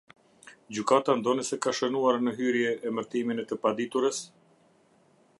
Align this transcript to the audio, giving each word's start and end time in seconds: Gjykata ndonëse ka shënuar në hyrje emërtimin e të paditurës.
Gjykata 0.77 1.15
ndonëse 1.17 1.59
ka 1.65 1.73
shënuar 1.79 2.17
në 2.27 2.33
hyrje 2.39 2.71
emërtimin 2.91 3.43
e 3.43 3.45
të 3.51 3.59
paditurës. 3.67 4.23